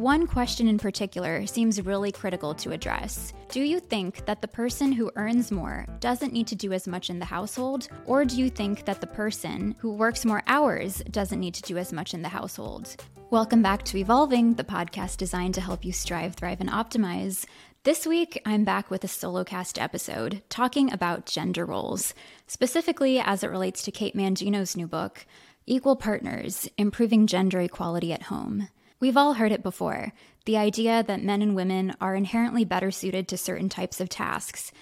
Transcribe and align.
One 0.00 0.26
question 0.26 0.66
in 0.66 0.78
particular 0.78 1.44
seems 1.44 1.82
really 1.82 2.10
critical 2.10 2.54
to 2.54 2.72
address. 2.72 3.34
Do 3.50 3.60
you 3.60 3.78
think 3.78 4.24
that 4.24 4.40
the 4.40 4.48
person 4.48 4.92
who 4.92 5.12
earns 5.14 5.52
more 5.52 5.84
doesn't 6.00 6.32
need 6.32 6.46
to 6.46 6.54
do 6.54 6.72
as 6.72 6.88
much 6.88 7.10
in 7.10 7.18
the 7.18 7.26
household? 7.26 7.86
Or 8.06 8.24
do 8.24 8.38
you 8.38 8.48
think 8.48 8.86
that 8.86 9.02
the 9.02 9.06
person 9.06 9.74
who 9.78 9.92
works 9.92 10.24
more 10.24 10.42
hours 10.46 11.02
doesn't 11.10 11.38
need 11.38 11.52
to 11.52 11.60
do 11.60 11.76
as 11.76 11.92
much 11.92 12.14
in 12.14 12.22
the 12.22 12.30
household? 12.30 12.96
Welcome 13.28 13.60
back 13.60 13.82
to 13.84 13.98
Evolving, 13.98 14.54
the 14.54 14.64
podcast 14.64 15.18
designed 15.18 15.52
to 15.56 15.60
help 15.60 15.84
you 15.84 15.92
strive, 15.92 16.34
thrive, 16.34 16.62
and 16.62 16.70
optimize. 16.70 17.44
This 17.82 18.06
week, 18.06 18.40
I'm 18.46 18.64
back 18.64 18.90
with 18.90 19.04
a 19.04 19.08
solo 19.08 19.44
cast 19.44 19.78
episode 19.78 20.42
talking 20.48 20.90
about 20.90 21.26
gender 21.26 21.66
roles, 21.66 22.14
specifically 22.46 23.18
as 23.20 23.44
it 23.44 23.50
relates 23.50 23.82
to 23.82 23.92
Kate 23.92 24.16
Mangino's 24.16 24.78
new 24.78 24.86
book, 24.86 25.26
Equal 25.66 25.96
Partners 25.96 26.66
Improving 26.78 27.26
Gender 27.26 27.60
Equality 27.60 28.14
at 28.14 28.22
Home. 28.22 28.68
We've 29.00 29.16
all 29.16 29.34
heard 29.34 29.50
it 29.50 29.62
before 29.62 30.12
the 30.44 30.58
idea 30.58 31.02
that 31.02 31.22
men 31.22 31.40
and 31.40 31.54
women 31.54 31.94
are 32.00 32.14
inherently 32.14 32.64
better 32.64 32.90
suited 32.90 33.28
to 33.28 33.36
certain 33.38 33.68
types 33.70 34.00
of 34.00 34.08
tasks. 34.08 34.72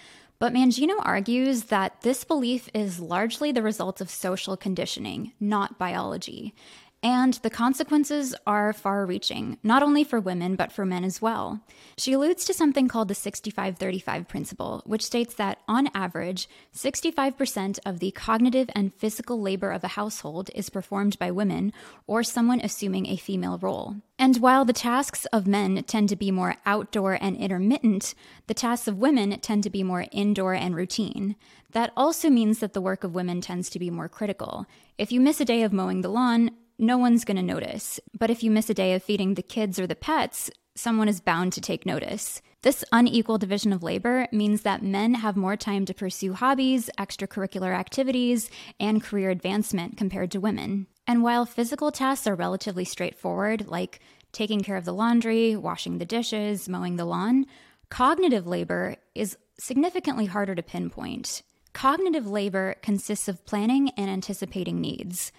But 0.41 0.53
Mangino 0.53 0.95
argues 1.01 1.65
that 1.65 2.01
this 2.03 2.25
belief 2.25 2.69
is 2.75 3.01
largely 3.01 3.53
the 3.53 3.63
result 3.63 4.01
of 4.01 4.11
social 4.11 4.57
conditioning, 4.57 5.33
not 5.41 5.79
biology. 5.79 6.55
And 7.01 7.35
the 7.35 7.51
consequences 7.51 8.35
are 8.45 8.73
far 8.73 9.07
reaching, 9.07 9.59
not 9.63 9.85
only 9.85 10.03
for 10.03 10.19
women, 10.19 10.57
but 10.57 10.73
for 10.73 10.85
men 10.85 11.05
as 11.05 11.23
well. 11.23 11.61
She 11.97 12.13
alludes 12.13 12.45
to 12.47 12.53
something 12.53 12.89
called 12.89 13.07
the 13.07 13.15
65 13.15 13.79
35 13.79 14.27
principle, 14.27 14.83
which 14.85 15.05
states 15.05 15.35
that, 15.35 15.59
on 15.69 15.91
average, 15.95 16.49
65% 16.75 17.79
of 17.87 18.01
the 18.01 18.11
cognitive 18.11 18.69
and 18.75 18.93
physical 18.95 19.41
labor 19.41 19.71
of 19.71 19.85
a 19.85 19.89
household 19.89 20.51
is 20.57 20.71
performed 20.71 21.17
by 21.21 21.31
women 21.31 21.73
or 22.09 22.25
someone 22.25 22.61
assuming 22.61 23.07
a 23.07 23.17
female 23.17 23.59
role. 23.59 23.97
And 24.19 24.39
while 24.39 24.65
the 24.65 24.73
tasks 24.73 25.25
of 25.27 25.47
men 25.47 25.85
tend 25.85 26.09
to 26.09 26.17
be 26.17 26.33
more 26.33 26.57
outdoor 26.67 27.17
and 27.21 27.37
intermittent, 27.37 28.17
the 28.49 28.55
tasks 28.55 28.89
of 28.89 28.99
women 28.99 29.39
tend 29.39 29.63
to 29.63 29.71
be 29.71 29.85
more 29.85 30.07
indoor 30.11 30.55
and 30.55 30.75
routine. 30.75 31.37
That 31.71 31.93
also 31.97 32.29
means 32.29 32.59
that 32.59 32.73
the 32.73 32.81
work 32.81 33.05
of 33.05 33.15
women 33.15 33.41
tends 33.41 33.71
to 33.71 33.79
be 33.79 33.89
more 33.89 34.09
critical. 34.09 34.67
If 34.97 35.13
you 35.13 35.21
miss 35.21 35.41
a 35.41 35.45
day 35.45 35.63
of 35.63 35.73
mowing 35.73 36.01
the 36.01 36.09
lawn, 36.09 36.51
no 36.79 36.97
one's 36.97 37.25
going 37.25 37.37
to 37.37 37.43
notice. 37.43 37.99
But 38.17 38.31
if 38.31 38.43
you 38.43 38.51
miss 38.51 38.71
a 38.71 38.75
day 38.75 38.95
of 38.95 39.03
feeding 39.03 39.35
the 39.35 39.43
kids 39.43 39.79
or 39.79 39.87
the 39.87 39.97
pets, 39.97 40.51
someone 40.75 41.09
is 41.09 41.21
bound 41.21 41.53
to 41.55 41.61
take 41.61 41.85
notice. 41.85 42.41
This 42.63 42.85
unequal 42.93 43.39
division 43.39 43.73
of 43.73 43.83
labor 43.83 44.27
means 44.33 44.63
that 44.63 44.83
men 44.83 45.15
have 45.15 45.37
more 45.37 45.57
time 45.57 45.85
to 45.87 45.95
pursue 45.95 46.33
hobbies, 46.33 46.91
extracurricular 46.99 47.75
activities, 47.75 48.51
and 48.81 49.03
career 49.03 49.31
advancement 49.31 49.97
compared 49.97 50.31
to 50.33 50.41
women. 50.41 50.87
And 51.07 51.23
while 51.23 51.47
physical 51.47 51.91
tasks 51.91 52.27
are 52.27 52.35
relatively 52.35 52.85
straightforward, 52.85 53.69
like 53.69 54.01
taking 54.33 54.61
care 54.61 54.77
of 54.77 54.85
the 54.85 54.93
laundry, 54.93 55.57
washing 55.57 55.99
the 55.99 56.05
dishes, 56.05 56.69
mowing 56.69 56.97
the 56.97 57.05
lawn, 57.05 57.47
cognitive 57.91 58.47
labor 58.47 58.97
is 59.15 59.37
significantly 59.59 60.27
harder 60.27 60.55
to 60.55 60.63
pinpoint. 60.63 61.43
Cognitive 61.73 62.27
labor 62.27 62.75
consists 62.83 63.29
of 63.29 63.45
planning 63.47 63.91
and 63.97 64.11
anticipating 64.11 64.81
needs 64.81 65.33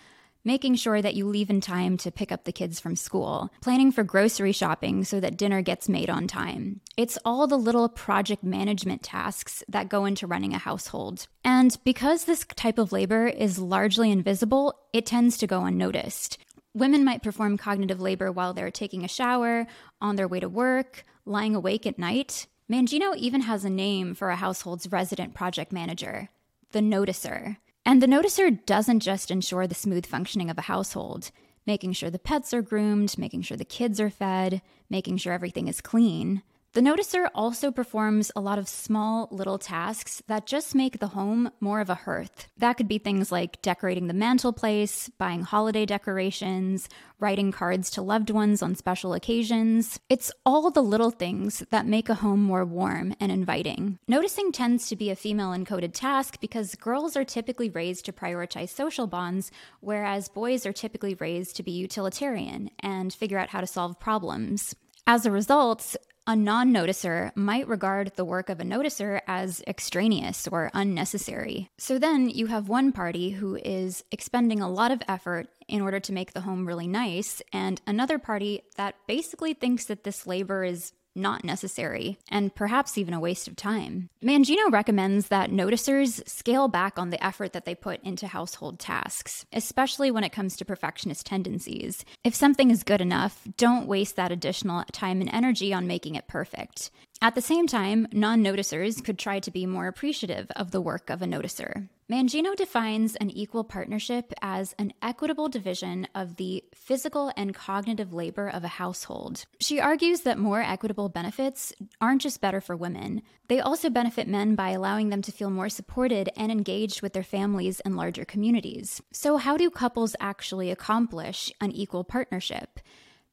making 0.44 0.76
sure 0.76 1.02
that 1.02 1.16
you 1.16 1.28
leave 1.28 1.50
in 1.50 1.62
time 1.62 1.98
to 1.98 2.12
pick 2.12 2.32
up 2.32 2.44
the 2.44 2.52
kids 2.52 2.80
from 2.80 2.96
school, 2.96 3.50
planning 3.62 3.92
for 3.92 4.04
grocery 4.04 4.52
shopping 4.52 5.04
so 5.04 5.20
that 5.20 5.38
dinner 5.38 5.62
gets 5.62 5.90
made 5.90 6.10
on 6.10 6.28
time. 6.28 6.82
It's 6.98 7.18
all 7.26 7.48
the 7.48 7.58
little 7.58 7.90
project 7.90 8.44
management 8.44 9.04
tasks 9.04 9.64
that 9.68 9.90
go 9.90 10.06
into 10.06 10.28
running 10.28 10.54
a 10.54 10.58
household. 10.58 11.28
And 11.44 11.78
because 11.84 12.26
this 12.26 12.46
type 12.56 12.78
of 12.78 12.92
labor 12.92 13.28
is 13.28 13.60
largely 13.60 14.12
invisible, 14.12 14.80
it 14.94 15.06
tends 15.06 15.38
to 15.38 15.48
go 15.48 15.66
unnoticed. 15.66 16.38
Women 16.74 17.04
might 17.04 17.24
perform 17.24 17.58
cognitive 17.58 18.00
labor 18.00 18.32
while 18.32 18.54
they're 18.54 18.72
taking 18.72 19.04
a 19.04 19.08
shower, 19.08 19.68
on 20.02 20.16
their 20.16 20.28
way 20.28 20.40
to 20.40 20.50
work, 20.50 21.04
lying 21.26 21.56
awake 21.56 21.86
at 21.86 22.00
night. 22.00 22.48
Mangino 22.72 23.16
even 23.16 23.42
has 23.42 23.66
a 23.66 23.70
name 23.70 24.14
for 24.14 24.30
a 24.30 24.36
household's 24.36 24.92
resident 24.92 25.34
project 25.34 25.72
manager 25.72 26.30
the 26.72 26.80
noticer. 26.80 27.58
And 27.90 28.04
the 28.04 28.06
noticer 28.06 28.64
doesn't 28.68 29.00
just 29.00 29.32
ensure 29.32 29.66
the 29.66 29.74
smooth 29.74 30.06
functioning 30.06 30.52
of 30.52 30.60
a 30.60 30.70
household, 30.70 31.32
making 31.66 31.94
sure 31.94 32.12
the 32.12 32.20
pets 32.20 32.54
are 32.54 32.62
groomed, 32.62 33.18
making 33.18 33.42
sure 33.42 33.58
the 33.58 33.66
kids 33.66 34.00
are 34.00 34.12
fed, 34.12 34.62
making 34.92 35.18
sure 35.18 35.34
everything 35.34 35.68
is 35.68 35.82
clean. 35.82 36.44
The 36.74 36.82
noticer 36.82 37.28
also 37.34 37.72
performs 37.72 38.32
a 38.36 38.42
lot 38.42 38.60
of 38.60 38.68
small 38.68 39.28
little 39.32 39.58
tasks 39.58 40.22
that 40.28 40.46
just 40.46 40.76
make 40.76 41.00
the 41.00 41.08
home 41.08 41.50
more 41.60 41.82
of 41.82 41.90
a 41.90 41.96
hearth. 41.96 42.48
That 42.58 42.74
could 42.78 42.88
be 42.88 43.00
things 43.00 43.32
like 43.32 43.60
decorating 43.64 44.06
the 44.06 44.14
mantelpiece, 44.14 45.10
buying 45.18 45.42
holiday 45.42 45.88
decorations, 45.88 46.88
writing 47.20 47.52
cards 47.52 47.90
to 47.92 48.04
loved 48.04 48.30
ones 48.30 48.62
on 48.62 48.76
special 48.76 49.16
occasions. 49.16 50.00
It's 50.10 50.32
all 50.46 50.70
the 50.70 50.84
little 50.84 51.10
things 51.10 51.64
that 51.72 51.88
make 51.88 52.08
a 52.08 52.14
home 52.14 52.44
more 52.44 52.66
warm 52.66 53.16
and 53.20 53.32
inviting. 53.32 53.98
Noticing 54.08 54.52
tends 54.52 54.88
to 54.90 54.96
be 54.96 55.10
a 55.10 55.16
female 55.16 55.50
encoded 55.50 55.94
task 55.94 56.40
because 56.40 56.76
girls 56.76 57.18
are 57.18 57.26
typically 57.26 57.72
raised 57.72 58.06
to 58.06 58.14
prioritize 58.14 58.70
social 58.70 59.08
bonds, 59.08 59.52
whereas 59.80 60.30
boys 60.30 60.68
are 60.68 60.74
typically 60.74 61.16
raised 61.16 61.56
to 61.56 61.64
be 61.64 61.72
utilitarian 61.72 62.70
and 62.80 63.12
figure 63.12 63.40
out 63.40 63.50
how 63.50 63.60
to 63.60 63.68
solve 63.68 64.00
problems. 64.00 64.76
As 65.08 65.26
a 65.26 65.32
result, 65.32 65.96
a 66.30 66.36
non 66.36 66.72
noticer 66.72 67.36
might 67.36 67.68
regard 67.68 68.12
the 68.16 68.24
work 68.24 68.50
of 68.50 68.60
a 68.60 68.64
noticer 68.64 69.20
as 69.26 69.64
extraneous 69.66 70.48
or 70.48 70.70
unnecessary. 70.76 71.72
So 71.80 71.98
then 71.98 72.30
you 72.30 72.46
have 72.46 72.70
one 72.70 72.92
party 72.92 73.32
who 73.32 73.56
is 73.56 74.04
expending 74.12 74.62
a 74.62 74.70
lot 74.70 74.92
of 74.92 75.02
effort 75.08 75.48
in 75.68 75.82
order 75.82 76.00
to 76.00 76.14
make 76.14 76.34
the 76.34 76.42
home 76.42 76.68
really 76.68 76.88
nice, 76.88 77.42
and 77.52 77.82
another 77.88 78.20
party 78.20 78.62
that 78.76 78.94
basically 79.08 79.56
thinks 79.56 79.86
that 79.86 80.04
this 80.04 80.28
labor 80.28 80.64
is 80.64 80.94
not 81.16 81.44
necessary, 81.44 82.18
and 82.30 82.54
perhaps 82.54 82.98
even 82.98 83.14
a 83.14 83.20
waste 83.20 83.48
of 83.48 83.56
time. 83.56 84.10
Mangino 84.24 84.72
recommends 84.72 85.28
that 85.28 85.52
noticers 85.52 86.28
scale 86.28 86.68
back 86.68 86.98
on 86.98 87.10
the 87.10 87.24
effort 87.24 87.54
that 87.54 87.66
they 87.66 87.76
put 87.76 88.02
into 88.04 88.28
household 88.28 88.80
tasks, 88.80 89.46
especially 89.52 90.12
when 90.12 90.24
it 90.24 90.32
comes 90.32 90.56
to 90.58 90.66
perfectionist 90.66 91.26
tendencies. 91.26 92.06
If 92.24 92.36
something 92.36 92.72
is 92.72 92.84
good 92.84 93.02
enough, 93.02 93.42
don't 93.58 93.88
waste 93.88 94.16
that 94.16 94.32
additional 94.32 94.84
time 94.92 95.22
and 95.22 95.30
energy 95.34 95.74
on 95.74 95.88
making 95.88 96.16
it 96.16 96.28
perfect. 96.28 96.92
At 97.22 97.36
the 97.36 97.42
same 97.42 97.68
time, 97.68 98.08
non 98.14 98.42
noticers 98.42 99.04
could 99.04 99.20
try 99.20 99.42
to 99.42 99.52
be 99.52 99.66
more 99.66 99.88
appreciative 99.88 100.50
of 100.56 100.72
the 100.72 100.80
work 100.80 101.10
of 101.10 101.22
a 101.22 101.26
noticer. 101.26 101.90
Mangino 102.10 102.56
defines 102.56 103.18
an 103.18 103.30
equal 103.30 103.66
partnership 103.66 104.34
as 104.42 104.74
an 104.80 104.94
equitable 105.02 105.50
division 105.50 106.08
of 106.16 106.38
the 106.38 106.64
physical 106.74 107.30
and 107.36 107.54
cognitive 107.54 108.14
labor 108.14 108.48
of 108.48 108.64
a 108.64 108.70
household. 108.70 109.46
She 109.60 109.82
argues 109.82 110.22
that 110.22 110.40
more 110.40 110.62
equitable 110.62 111.10
benefits 111.10 111.74
aren't 112.00 112.22
just 112.22 112.40
better 112.40 112.62
for 112.62 112.78
women, 112.78 113.22
they 113.50 113.60
also 113.60 113.90
benefit 113.90 114.28
men 114.28 114.56
by 114.56 114.70
allowing 114.70 115.10
them 115.10 115.22
to 115.24 115.32
feel 115.32 115.50
more 115.50 115.70
supported 115.70 116.30
and 116.38 116.52
engaged 116.52 117.02
with 117.02 117.12
their 117.12 117.24
families 117.24 117.82
and 117.82 117.98
larger 117.98 118.24
communities. 118.24 119.02
So, 119.12 119.36
how 119.38 119.58
do 119.58 119.70
couples 119.70 120.16
actually 120.22 120.72
accomplish 120.72 121.52
an 121.60 121.74
equal 121.74 122.06
partnership? 122.06 122.80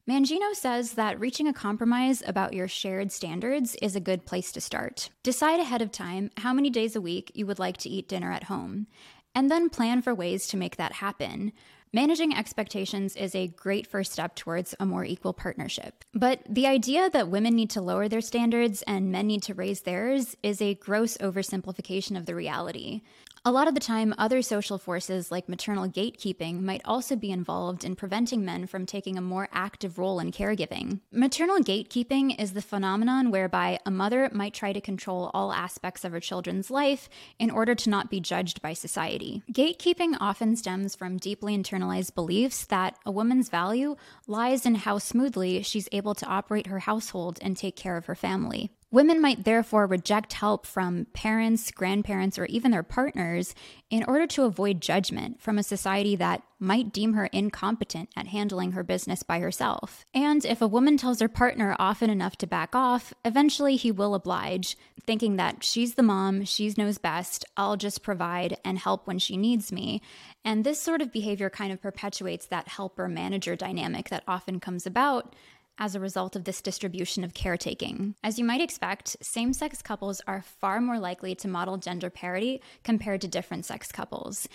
Mangino 0.09 0.55
says 0.55 0.93
that 0.93 1.19
reaching 1.19 1.49
a 1.49 1.53
compromise 1.53 2.23
about 2.25 2.53
your 2.53 2.69
shared 2.69 3.11
standards 3.11 3.75
is 3.81 3.93
a 3.93 3.99
good 3.99 4.25
place 4.25 4.53
to 4.53 4.61
start. 4.61 5.09
Decide 5.21 5.59
ahead 5.59 5.81
of 5.81 5.91
time 5.91 6.31
how 6.37 6.53
many 6.53 6.69
days 6.69 6.95
a 6.95 7.01
week 7.01 7.29
you 7.35 7.45
would 7.45 7.59
like 7.59 7.75
to 7.75 7.89
eat 7.89 8.07
dinner 8.07 8.31
at 8.31 8.45
home, 8.45 8.87
and 9.35 9.51
then 9.51 9.69
plan 9.69 10.01
for 10.01 10.15
ways 10.15 10.47
to 10.47 10.55
make 10.55 10.77
that 10.77 10.93
happen. 10.93 11.51
Managing 11.91 12.33
expectations 12.33 13.17
is 13.17 13.35
a 13.35 13.49
great 13.49 13.85
first 13.85 14.13
step 14.13 14.35
towards 14.35 14.73
a 14.79 14.85
more 14.85 15.03
equal 15.03 15.33
partnership. 15.33 16.05
But 16.13 16.39
the 16.49 16.67
idea 16.67 17.09
that 17.09 17.27
women 17.27 17.55
need 17.55 17.69
to 17.71 17.81
lower 17.81 18.07
their 18.07 18.21
standards 18.21 18.83
and 18.83 19.11
men 19.11 19.27
need 19.27 19.43
to 19.43 19.53
raise 19.53 19.81
theirs 19.81 20.37
is 20.41 20.61
a 20.61 20.75
gross 20.75 21.17
oversimplification 21.17 22.15
of 22.15 22.25
the 22.25 22.35
reality. 22.35 23.01
A 23.47 23.55
lot 23.57 23.69
of 23.69 23.75
the 23.75 23.79
time, 23.79 24.13
other 24.17 24.41
social 24.41 24.77
forces 24.77 25.31
like 25.31 25.47
maternal 25.47 25.87
gatekeeping 25.87 26.59
might 26.63 26.81
also 26.83 27.15
be 27.15 27.31
involved 27.31 27.85
in 27.85 27.95
preventing 27.95 28.43
men 28.43 28.67
from 28.67 28.85
taking 28.85 29.17
a 29.17 29.21
more 29.21 29.47
active 29.53 29.97
role 29.97 30.19
in 30.19 30.33
caregiving. 30.33 30.99
Maternal 31.13 31.59
gatekeeping 31.59 32.37
is 32.37 32.51
the 32.51 32.61
phenomenon 32.61 33.31
whereby 33.31 33.79
a 33.85 33.89
mother 33.89 34.29
might 34.33 34.53
try 34.53 34.73
to 34.73 34.81
control 34.81 35.31
all 35.33 35.53
aspects 35.53 36.03
of 36.03 36.11
her 36.11 36.19
children's 36.19 36.69
life 36.69 37.07
in 37.39 37.49
order 37.49 37.73
to 37.73 37.89
not 37.89 38.09
be 38.09 38.19
judged 38.19 38.61
by 38.61 38.73
society. 38.73 39.41
Gatekeeping 39.49 40.17
often 40.19 40.57
stems 40.57 40.93
from 40.93 41.15
deeply 41.15 41.57
internalized 41.57 42.15
beliefs 42.15 42.65
that 42.65 42.97
a 43.05 43.13
woman's 43.13 43.47
value 43.47 43.95
lies 44.27 44.65
in 44.65 44.75
how 44.75 44.97
smoothly 44.97 45.63
she's 45.63 45.87
able 45.93 46.15
to 46.15 46.25
operate 46.25 46.67
her 46.67 46.79
household 46.79 47.39
and 47.41 47.55
take 47.55 47.77
care 47.77 47.95
of 47.95 48.07
her 48.07 48.15
family. 48.15 48.71
Women 48.89 49.19
might 49.21 49.43
therefore 49.43 49.85
reject 49.85 50.31
help 50.31 50.65
from 50.65 51.07
parents, 51.11 51.71
grandparents, 51.71 52.39
or 52.39 52.45
even 52.45 52.71
their 52.71 52.83
partners 52.83 53.53
in 53.89 54.05
order 54.05 54.25
to 54.27 54.43
avoid 54.43 54.79
judgment 54.79 55.41
from 55.41 55.57
a 55.57 55.63
society 55.63 56.15
that 56.15 56.41
might 56.59 56.93
deem 56.93 57.13
her 57.13 57.25
incompetent 57.27 58.09
at 58.15 58.27
handling 58.27 58.71
her 58.71 58.83
business 58.83 59.23
by 59.23 59.39
herself. 59.39 60.05
And 60.13 60.43
if 60.45 60.61
a 60.61 60.67
woman 60.67 60.95
tells 60.95 61.19
her 61.19 61.27
partner 61.27 61.75
often 61.77 62.09
enough 62.09 62.37
to 62.37 62.47
back 62.47 62.75
off, 62.75 63.13
eventually 63.25 63.75
he 63.75 63.91
will 63.91 64.15
oblige, 64.15 64.77
thinking 65.05 65.35
that 65.35 65.65
she's 65.65 65.95
the 65.95 66.03
mom, 66.03 66.45
she 66.45 66.73
knows 66.77 66.97
best, 66.97 67.43
I'll 67.57 67.77
just 67.77 68.01
provide 68.01 68.57
and 68.63 68.79
help 68.79 69.05
when 69.05 69.19
she 69.19 69.35
needs 69.35 69.71
me. 69.71 70.01
And 70.45 70.63
this 70.63 70.81
sort 70.81 71.01
of 71.01 71.11
behavior 71.11 71.49
kind 71.49 71.73
of 71.73 71.81
perpetuates 71.81 72.47
that 72.47 72.69
helper 72.69 73.09
manager 73.09 73.55
dynamic 73.57 74.09
that 74.09 74.23
often 74.27 74.59
comes 74.61 74.85
about 74.85 75.35
as 75.77 75.95
a 75.95 75.99
result 75.99 76.35
of 76.35 76.43
this 76.43 76.61
distribution 76.61 77.23
of 77.23 77.33
caretaking. 77.33 78.15
As 78.23 78.37
you 78.37 78.45
might 78.45 78.61
expect, 78.61 79.17
same 79.21 79.53
sex 79.53 79.81
couples 79.81 80.21
are 80.27 80.41
far 80.41 80.81
more 80.81 80.99
likely 80.99 81.35
to 81.35 81.47
model 81.47 81.77
gender 81.77 82.09
parity 82.09 82.61
compared 82.83 83.21
to 83.21 83.27
different 83.27 83.65
sex 83.65 83.91
couples. 83.91 84.47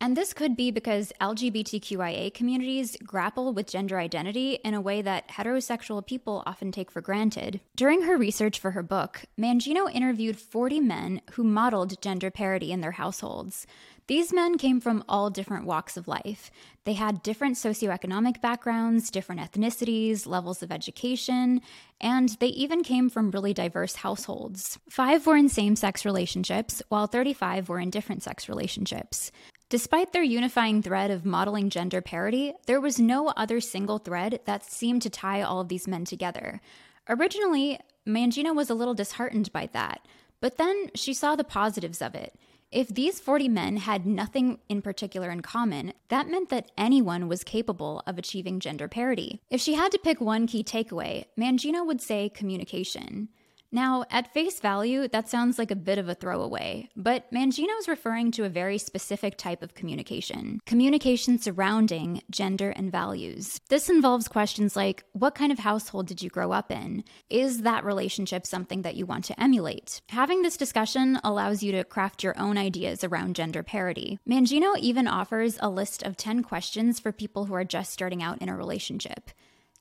And 0.00 0.16
this 0.16 0.32
could 0.32 0.56
be 0.56 0.70
because 0.70 1.12
LGBTQIA 1.20 2.32
communities 2.32 2.96
grapple 3.04 3.52
with 3.52 3.66
gender 3.66 3.98
identity 3.98 4.54
in 4.64 4.74
a 4.74 4.80
way 4.80 5.02
that 5.02 5.28
heterosexual 5.28 6.06
people 6.06 6.44
often 6.46 6.70
take 6.70 6.90
for 6.90 7.00
granted. 7.00 7.60
During 7.74 8.02
her 8.02 8.16
research 8.16 8.60
for 8.60 8.72
her 8.72 8.82
book, 8.82 9.22
Mangino 9.38 9.92
interviewed 9.92 10.38
40 10.38 10.80
men 10.80 11.20
who 11.32 11.42
modeled 11.42 12.00
gender 12.00 12.30
parity 12.30 12.70
in 12.70 12.80
their 12.80 12.92
households. 12.92 13.66
These 14.08 14.32
men 14.32 14.56
came 14.56 14.80
from 14.80 15.04
all 15.06 15.28
different 15.28 15.66
walks 15.66 15.98
of 15.98 16.08
life. 16.08 16.50
They 16.84 16.94
had 16.94 17.22
different 17.22 17.56
socioeconomic 17.56 18.40
backgrounds, 18.40 19.10
different 19.10 19.42
ethnicities, 19.42 20.26
levels 20.26 20.62
of 20.62 20.72
education, 20.72 21.60
and 22.00 22.30
they 22.40 22.46
even 22.46 22.82
came 22.82 23.10
from 23.10 23.30
really 23.30 23.52
diverse 23.52 23.96
households. 23.96 24.78
Five 24.88 25.26
were 25.26 25.36
in 25.36 25.50
same 25.50 25.76
sex 25.76 26.06
relationships, 26.06 26.80
while 26.88 27.06
35 27.06 27.68
were 27.68 27.78
in 27.78 27.90
different 27.90 28.22
sex 28.22 28.48
relationships. 28.48 29.30
Despite 29.68 30.14
their 30.14 30.22
unifying 30.22 30.80
thread 30.80 31.10
of 31.10 31.26
modeling 31.26 31.68
gender 31.68 32.00
parity, 32.00 32.54
there 32.66 32.80
was 32.80 32.98
no 32.98 33.28
other 33.36 33.60
single 33.60 33.98
thread 33.98 34.40
that 34.46 34.64
seemed 34.64 35.02
to 35.02 35.10
tie 35.10 35.42
all 35.42 35.60
of 35.60 35.68
these 35.68 35.86
men 35.86 36.06
together. 36.06 36.62
Originally, 37.10 37.78
Mangino 38.06 38.56
was 38.56 38.70
a 38.70 38.74
little 38.74 38.94
disheartened 38.94 39.52
by 39.52 39.68
that, 39.74 40.00
but 40.40 40.56
then 40.56 40.90
she 40.94 41.12
saw 41.12 41.36
the 41.36 41.44
positives 41.44 42.00
of 42.00 42.14
it. 42.14 42.34
If 42.70 42.88
these 42.88 43.18
40 43.18 43.48
men 43.48 43.76
had 43.78 44.04
nothing 44.06 44.58
in 44.68 44.82
particular 44.82 45.30
in 45.30 45.40
common, 45.40 45.94
that 46.08 46.28
meant 46.28 46.50
that 46.50 46.70
anyone 46.76 47.26
was 47.26 47.42
capable 47.42 48.02
of 48.06 48.18
achieving 48.18 48.60
gender 48.60 48.88
parity. 48.88 49.40
If 49.48 49.62
she 49.62 49.72
had 49.72 49.90
to 49.92 49.98
pick 49.98 50.20
one 50.20 50.46
key 50.46 50.62
takeaway, 50.62 51.24
Mangino 51.38 51.86
would 51.86 52.02
say 52.02 52.28
communication. 52.28 53.30
Now, 53.70 54.04
at 54.10 54.32
face 54.32 54.60
value, 54.60 55.08
that 55.08 55.28
sounds 55.28 55.58
like 55.58 55.70
a 55.70 55.76
bit 55.76 55.98
of 55.98 56.08
a 56.08 56.14
throwaway, 56.14 56.88
but 56.96 57.30
Mangino's 57.30 57.86
referring 57.86 58.30
to 58.32 58.44
a 58.44 58.48
very 58.48 58.78
specific 58.78 59.36
type 59.36 59.62
of 59.62 59.74
communication 59.74 60.60
communication 60.64 61.38
surrounding 61.38 62.22
gender 62.30 62.70
and 62.70 62.90
values. 62.90 63.60
This 63.68 63.90
involves 63.90 64.28
questions 64.28 64.74
like 64.76 65.04
what 65.12 65.34
kind 65.34 65.52
of 65.52 65.58
household 65.58 66.06
did 66.06 66.22
you 66.22 66.30
grow 66.30 66.52
up 66.52 66.70
in? 66.70 67.04
Is 67.28 67.62
that 67.62 67.84
relationship 67.84 68.46
something 68.46 68.82
that 68.82 68.96
you 68.96 69.04
want 69.04 69.24
to 69.26 69.40
emulate? 69.40 70.00
Having 70.08 70.42
this 70.42 70.56
discussion 70.56 71.20
allows 71.22 71.62
you 71.62 71.72
to 71.72 71.84
craft 71.84 72.22
your 72.22 72.38
own 72.38 72.56
ideas 72.56 73.04
around 73.04 73.36
gender 73.36 73.62
parity. 73.62 74.18
Mangino 74.28 74.78
even 74.78 75.06
offers 75.06 75.58
a 75.60 75.68
list 75.68 76.02
of 76.02 76.16
10 76.16 76.42
questions 76.42 76.98
for 76.98 77.12
people 77.12 77.44
who 77.46 77.54
are 77.54 77.64
just 77.64 77.92
starting 77.92 78.22
out 78.22 78.40
in 78.40 78.48
a 78.48 78.56
relationship. 78.56 79.30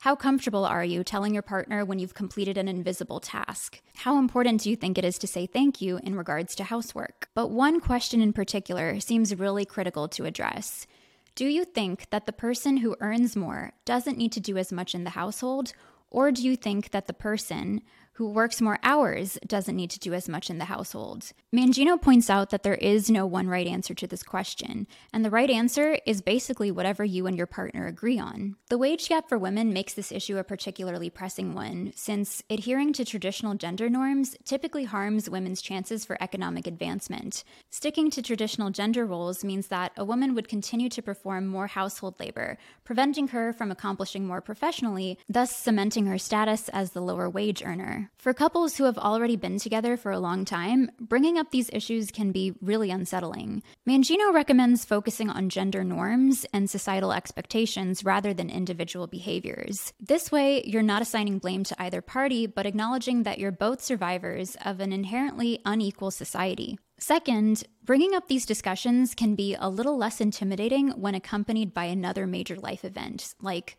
How 0.02 0.16
comfortable 0.16 0.64
are 0.64 0.86
you 0.86 1.04
telling 1.04 1.34
your 1.34 1.42
partner 1.42 1.84
when 1.84 1.98
you've 1.98 2.14
completed 2.14 2.56
an 2.56 2.68
invisible 2.68 3.20
task? 3.20 3.82
How 3.96 4.20
important 4.20 4.62
do 4.62 4.70
you 4.70 4.76
think 4.76 4.96
it 4.96 5.04
is 5.04 5.18
to 5.18 5.28
say 5.28 5.48
thank 5.48 5.82
you 5.82 6.00
in 6.04 6.14
regards 6.14 6.54
to 6.56 6.64
housework? 6.64 7.30
But 7.34 7.48
one 7.48 7.80
question 7.80 8.22
in 8.22 8.32
particular 8.32 9.00
seems 9.00 9.34
really 9.34 9.66
critical 9.66 10.08
to 10.10 10.26
address. 10.26 10.86
Do 11.34 11.48
you 11.48 11.66
think 11.66 12.12
that 12.12 12.28
the 12.28 12.32
person 12.32 12.78
who 12.78 12.96
earns 13.00 13.36
more 13.36 13.72
doesn't 13.86 14.20
need 14.20 14.32
to 14.34 14.40
do 14.40 14.56
as 14.58 14.72
much 14.72 14.94
in 14.94 15.04
the 15.04 15.10
household? 15.10 15.74
Or 16.12 16.32
do 16.32 16.44
you 16.44 16.56
think 16.56 16.92
that 16.92 17.08
the 17.08 17.14
person 17.14 17.82
who 18.18 18.28
works 18.28 18.60
more 18.60 18.80
hours 18.82 19.38
doesn't 19.46 19.76
need 19.76 19.92
to 19.92 20.00
do 20.00 20.12
as 20.16 20.28
much 20.28 20.50
in 20.50 20.58
the 20.58 20.66
household. 20.66 21.32
Mangino 21.56 22.02
points 22.02 22.32
out 22.32 22.50
that 22.50 22.64
there 22.64 22.74
is 22.74 23.12
no 23.12 23.28
one 23.28 23.48
right 23.48 23.68
answer 23.68 23.94
to 23.94 24.08
this 24.08 24.24
question, 24.24 24.88
and 25.14 25.24
the 25.24 25.30
right 25.30 25.52
answer 25.52 26.00
is 26.04 26.24
basically 26.24 26.72
whatever 26.72 27.06
you 27.06 27.28
and 27.28 27.38
your 27.38 27.46
partner 27.46 27.86
agree 27.86 28.18
on. 28.18 28.56
The 28.70 28.78
wage 28.80 29.08
gap 29.08 29.30
for 29.30 29.38
women 29.38 29.72
makes 29.72 29.94
this 29.94 30.12
issue 30.12 30.40
a 30.40 30.44
particularly 30.44 31.12
pressing 31.12 31.54
one, 31.54 31.94
since 31.96 32.42
adhering 32.50 32.92
to 32.94 33.06
traditional 33.06 33.54
gender 33.54 33.88
norms 33.88 34.36
typically 34.46 34.86
harms 34.86 35.30
women's 35.30 35.62
chances 35.62 36.04
for 36.04 36.18
economic 36.20 36.66
advancement. 36.66 37.44
Sticking 37.70 38.10
to 38.10 38.24
traditional 38.24 38.72
gender 38.72 39.06
roles 39.06 39.44
means 39.44 39.68
that 39.68 39.92
a 39.96 40.04
woman 40.04 40.34
would 40.34 40.48
continue 40.48 40.90
to 40.90 41.04
perform 41.04 41.46
more 41.46 41.68
household 41.68 42.20
labor, 42.20 42.58
preventing 42.84 43.28
her 43.28 43.54
from 43.54 43.70
accomplishing 43.70 44.26
more 44.26 44.42
professionally, 44.42 45.20
thus 45.30 45.56
cementing 45.56 46.08
her 46.08 46.18
status 46.18 46.68
as 46.70 46.94
the 46.94 47.02
lower 47.02 47.30
wage 47.30 47.62
earner. 47.64 48.07
For 48.18 48.34
couples 48.34 48.78
who 48.78 48.86
have 48.86 48.98
already 48.98 49.36
been 49.36 49.60
together 49.60 49.98
for 49.98 50.12
a 50.12 50.20
long 50.20 50.46
time, 50.46 50.92
bringing 51.00 51.38
up 51.38 51.52
these 51.52 51.70
issues 51.72 52.12
can 52.12 52.32
be 52.32 52.54
really 52.62 52.92
unsettling. 52.92 53.64
Mangino 53.88 54.34
recommends 54.34 54.86
focusing 54.86 55.30
on 55.30 55.50
gender 55.50 55.84
norms 55.84 56.46
and 56.54 56.70
societal 56.70 57.14
expectations 57.14 58.04
rather 58.04 58.34
than 58.34 58.50
individual 58.50 59.08
behaviors. 59.08 59.94
This 60.00 60.32
way, 60.32 60.64
you're 60.66 60.84
not 60.84 61.02
assigning 61.02 61.40
blame 61.40 61.64
to 61.66 61.82
either 61.82 62.02
party, 62.02 62.48
but 62.48 62.66
acknowledging 62.66 63.24
that 63.24 63.40
you're 63.40 63.52
both 63.52 63.82
survivors 63.82 64.58
of 64.66 64.80
an 64.80 64.92
inherently 64.92 65.60
unequal 65.66 66.12
society. 66.12 66.78
Second, 67.00 67.64
bringing 67.84 68.16
up 68.16 68.28
these 68.28 68.46
discussions 68.46 69.14
can 69.14 69.36
be 69.36 69.56
a 69.60 69.70
little 69.70 69.98
less 69.98 70.20
intimidating 70.20 70.90
when 70.92 71.14
accompanied 71.14 71.72
by 71.74 71.86
another 71.86 72.26
major 72.26 72.56
life 72.56 72.84
event, 72.84 73.36
like 73.40 73.78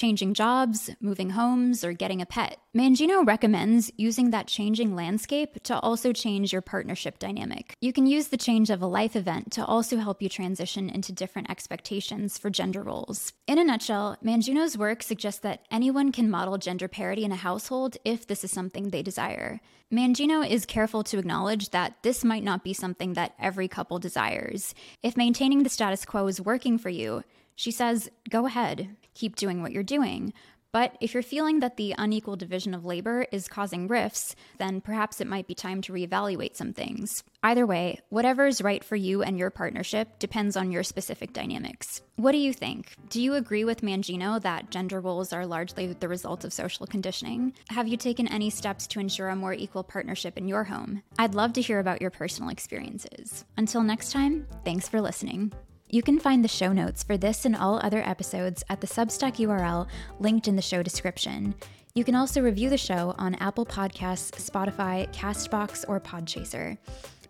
changing 0.00 0.32
jobs, 0.32 0.88
moving 0.98 1.30
homes, 1.30 1.84
or 1.84 1.92
getting 1.92 2.22
a 2.22 2.26
pet. 2.26 2.58
Mangino 2.74 3.26
recommends 3.26 3.90
using 3.98 4.30
that 4.30 4.46
changing 4.46 4.94
landscape 4.94 5.62
to 5.64 5.78
also 5.80 6.12
change 6.12 6.52
your 6.52 6.62
partnership 6.62 7.18
dynamic. 7.18 7.74
You 7.82 7.92
can 7.92 8.06
use 8.06 8.28
the 8.28 8.38
change 8.38 8.70
of 8.70 8.80
a 8.80 8.86
life 8.86 9.14
event 9.14 9.52
to 9.52 9.64
also 9.64 9.98
help 9.98 10.22
you 10.22 10.30
transition 10.30 10.88
into 10.88 11.12
different 11.12 11.50
expectations 11.50 12.38
for 12.38 12.48
gender 12.48 12.82
roles. 12.82 13.34
In 13.46 13.58
a 13.58 13.64
nutshell, 13.64 14.16
Mangino's 14.24 14.78
work 14.78 15.02
suggests 15.02 15.40
that 15.40 15.66
anyone 15.70 16.12
can 16.12 16.30
model 16.30 16.56
gender 16.56 16.88
parity 16.88 17.24
in 17.24 17.32
a 17.32 17.36
household 17.36 17.98
if 18.02 18.26
this 18.26 18.42
is 18.42 18.50
something 18.50 18.88
they 18.88 19.02
desire. 19.02 19.60
Mangino 19.92 20.48
is 20.48 20.64
careful 20.64 21.02
to 21.02 21.18
acknowledge 21.18 21.70
that 21.70 21.96
this 22.02 22.24
might 22.24 22.44
not 22.44 22.62
be 22.62 22.72
something 22.72 23.14
that 23.14 23.34
every 23.38 23.66
couple 23.66 23.98
desires. 23.98 24.72
If 25.02 25.16
maintaining 25.16 25.64
the 25.64 25.68
status 25.68 26.04
quo 26.04 26.28
is 26.28 26.40
working 26.40 26.78
for 26.78 26.90
you, 26.90 27.24
she 27.54 27.70
says, 27.70 28.10
go 28.28 28.46
ahead, 28.46 28.96
keep 29.14 29.36
doing 29.36 29.62
what 29.62 29.72
you're 29.72 29.82
doing. 29.82 30.32
But 30.72 30.96
if 31.00 31.14
you're 31.14 31.22
feeling 31.22 31.60
that 31.60 31.76
the 31.76 31.94
unequal 31.98 32.36
division 32.36 32.74
of 32.74 32.84
labor 32.84 33.26
is 33.32 33.48
causing 33.48 33.88
rifts, 33.88 34.36
then 34.58 34.80
perhaps 34.80 35.20
it 35.20 35.26
might 35.26 35.48
be 35.48 35.54
time 35.54 35.82
to 35.82 35.92
reevaluate 35.92 36.54
some 36.54 36.72
things. 36.72 37.24
Either 37.42 37.66
way, 37.66 37.98
whatever 38.08 38.46
is 38.46 38.62
right 38.62 38.84
for 38.84 38.94
you 38.94 39.22
and 39.22 39.36
your 39.36 39.50
partnership 39.50 40.18
depends 40.20 40.56
on 40.56 40.70
your 40.70 40.84
specific 40.84 41.32
dynamics. 41.32 42.02
What 42.16 42.32
do 42.32 42.38
you 42.38 42.52
think? 42.52 42.94
Do 43.08 43.20
you 43.20 43.34
agree 43.34 43.64
with 43.64 43.80
Mangino 43.80 44.40
that 44.42 44.70
gender 44.70 45.00
roles 45.00 45.32
are 45.32 45.46
largely 45.46 45.88
the 45.88 46.08
result 46.08 46.44
of 46.44 46.52
social 46.52 46.86
conditioning? 46.86 47.52
Have 47.70 47.88
you 47.88 47.96
taken 47.96 48.28
any 48.28 48.50
steps 48.50 48.86
to 48.88 49.00
ensure 49.00 49.28
a 49.28 49.36
more 49.36 49.54
equal 49.54 49.82
partnership 49.82 50.38
in 50.38 50.46
your 50.46 50.64
home? 50.64 51.02
I'd 51.18 51.34
love 51.34 51.52
to 51.54 51.62
hear 51.62 51.80
about 51.80 52.00
your 52.00 52.10
personal 52.10 52.50
experiences. 52.50 53.44
Until 53.56 53.82
next 53.82 54.12
time, 54.12 54.46
thanks 54.64 54.86
for 54.86 55.00
listening. 55.00 55.52
You 55.92 56.02
can 56.02 56.20
find 56.20 56.44
the 56.44 56.48
show 56.48 56.72
notes 56.72 57.02
for 57.02 57.16
this 57.16 57.44
and 57.44 57.56
all 57.56 57.80
other 57.82 58.00
episodes 58.06 58.62
at 58.68 58.80
the 58.80 58.86
Substack 58.86 59.36
URL 59.36 59.88
linked 60.20 60.46
in 60.46 60.54
the 60.54 60.62
show 60.62 60.84
description. 60.84 61.52
You 61.94 62.04
can 62.04 62.14
also 62.14 62.40
review 62.40 62.70
the 62.70 62.78
show 62.78 63.16
on 63.18 63.34
Apple 63.36 63.66
Podcasts, 63.66 64.30
Spotify, 64.40 65.12
Castbox, 65.12 65.84
or 65.88 65.98
Podchaser. 65.98 66.78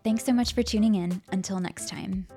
Thanks 0.03 0.23
so 0.23 0.33
much 0.33 0.53
for 0.53 0.61
tuning 0.61 0.93
in. 0.93 1.23
Until 1.31 1.59
next 1.59 1.89
time. 1.89 2.27